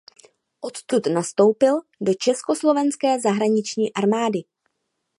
Odtud 0.61 1.07
nastoupil 1.07 1.79
do 2.01 2.13
československé 2.13 3.19
zahraniční 3.19 3.93
armády. 3.93 4.39